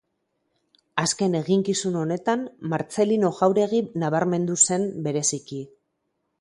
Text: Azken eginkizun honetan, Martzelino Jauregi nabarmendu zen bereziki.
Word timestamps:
Azken 1.01 1.37
eginkizun 1.39 1.99
honetan, 1.99 2.47
Martzelino 2.73 3.33
Jauregi 3.43 3.85
nabarmendu 4.07 4.59
zen 4.69 4.91
bereziki. 5.09 5.65